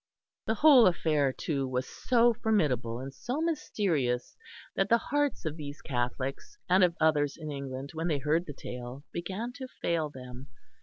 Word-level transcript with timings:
The 0.47 0.55
whole 0.55 0.87
affair, 0.87 1.31
too, 1.31 1.67
was 1.67 1.85
so 1.85 2.33
formidable 2.33 2.97
and 2.97 3.13
so 3.13 3.39
mysterious 3.39 4.35
that 4.75 4.89
the 4.89 4.97
hearts 4.97 5.45
of 5.45 5.57
these 5.57 5.79
Catholics 5.83 6.57
and 6.67 6.83
of 6.83 6.95
others 6.99 7.37
in 7.37 7.51
England 7.51 7.91
when 7.93 8.07
they 8.07 8.17
heard 8.17 8.47
the 8.47 8.55
tale 8.55 9.03
began 9.13 9.53
to 9.53 9.67
fail 9.83 10.09
them. 10.09 10.47